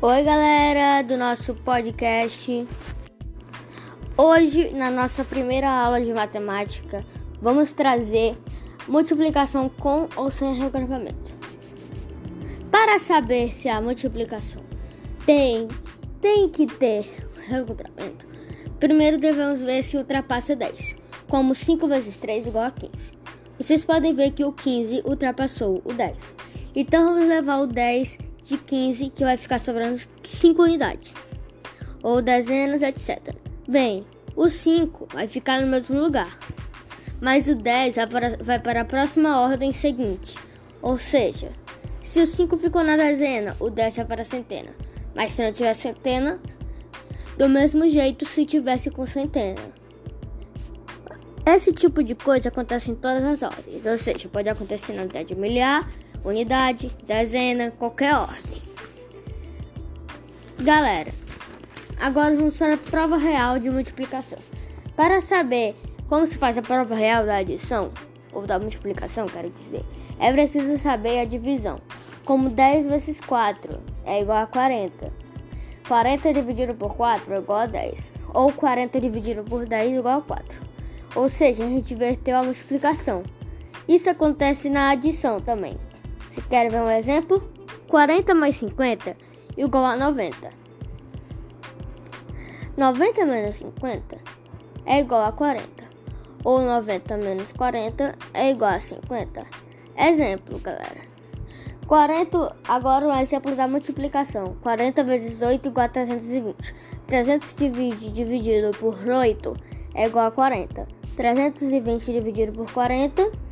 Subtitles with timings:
[0.00, 2.64] Oi, galera do nosso podcast.
[4.16, 7.04] Hoje, na nossa primeira aula de matemática,
[7.42, 8.38] vamos trazer
[8.86, 11.34] multiplicação com ou sem regrupamento.
[12.70, 14.62] Para saber se a multiplicação
[15.26, 15.66] tem,
[16.20, 17.04] tem que ter
[17.48, 18.24] regrupamento,
[18.78, 20.94] primeiro devemos ver se ultrapassa 10,
[21.28, 23.14] como 5 vezes 3 igual a 15.
[23.58, 26.36] Vocês podem ver que o 15 ultrapassou o 10.
[26.76, 31.12] Então vamos levar o 10 de 15 que vai ficar sobrando 5 unidades,
[32.02, 33.34] ou dezenas, etc.
[33.68, 36.38] Bem, o 5 vai ficar no mesmo lugar,
[37.20, 37.96] mas o 10
[38.42, 40.38] vai para a próxima ordem seguinte,
[40.80, 41.50] ou seja,
[42.00, 44.70] se o 5 ficou na dezena, o 10 vai para a centena,
[45.14, 46.40] mas se não tiver centena,
[47.36, 49.60] do mesmo jeito se tivesse com centena.
[51.44, 55.34] Esse tipo de coisa acontece em todas as ordens, ou seja, pode acontecer na unidade
[55.34, 55.86] milhar,
[56.24, 58.62] unidade, dezena, qualquer ordem.
[60.60, 61.12] Galera,
[62.00, 64.38] agora vamos para a prova real de multiplicação.
[64.96, 65.76] Para saber
[66.08, 67.92] como se faz a prova real da adição,
[68.32, 69.84] ou da multiplicação, quero dizer,
[70.18, 71.80] é preciso saber a divisão.
[72.24, 75.12] Como 10 vezes 4 é igual a 40.
[75.86, 78.12] 40 dividido por 4 é igual a 10.
[78.34, 80.60] Ou 40 dividido por 10 é igual a 4.
[81.14, 83.22] Ou seja, a gente inverteu a multiplicação.
[83.88, 85.78] Isso acontece na adição também.
[86.48, 87.42] Quer ver um exemplo?
[87.88, 89.16] 40 mais 50
[89.56, 90.50] igual a 90.
[92.76, 94.16] 90 menos 50
[94.86, 95.66] é igual a 40.
[96.44, 99.46] Ou 90 menos 40 é igual a 50.
[99.96, 101.08] Exemplo, galera.
[101.86, 104.56] 40, agora um exemplo da multiplicação.
[104.62, 106.74] 40 vezes 8 igual a 320.
[107.06, 109.56] 300 divide, dividido por 8
[109.94, 110.86] é igual a 40.
[111.16, 113.47] 320 dividido por 40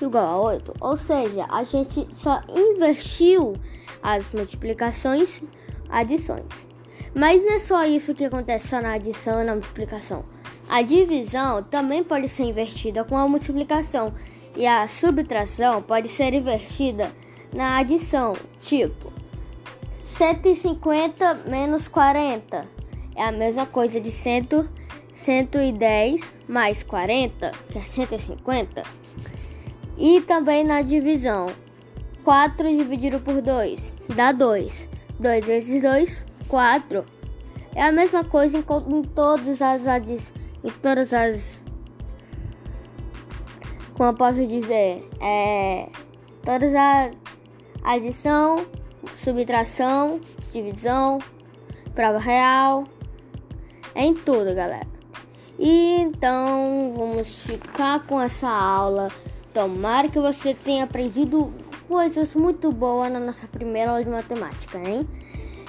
[0.00, 0.74] igual a 8.
[0.80, 3.54] Ou seja, a gente só invertiu
[4.02, 5.42] as multiplicações,
[5.88, 6.66] adições.
[7.14, 10.24] Mas não é só isso que acontece só na adição e na multiplicação.
[10.68, 14.14] A divisão também pode ser invertida com a multiplicação
[14.56, 17.12] e a subtração pode ser invertida
[17.52, 19.12] na adição, tipo
[20.04, 22.82] 150 menos 40
[23.14, 24.68] é a mesma coisa de 100,
[25.12, 28.82] 110 mais 40, que é 150.
[30.02, 31.46] E também na divisão,
[32.24, 34.88] 4 dividido por 2 dá 2.
[35.20, 37.04] 2 vezes 2, 4.
[37.72, 39.80] É a mesma coisa em, em todas as
[40.64, 41.62] em todas as
[43.94, 45.88] como eu posso dizer, é
[46.44, 47.14] todas as
[47.84, 48.66] adição,
[49.16, 50.20] subtração,
[50.50, 51.20] divisão,
[51.94, 52.82] prova real,
[53.94, 54.88] é em tudo, galera.
[55.60, 59.08] E então vamos ficar com essa aula.
[59.52, 61.52] Tomara que você tenha aprendido
[61.86, 65.06] coisas muito boas na nossa primeira aula de matemática, hein?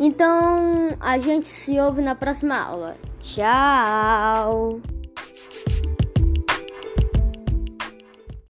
[0.00, 2.96] Então a gente se ouve na próxima aula.
[3.20, 4.80] Tchau!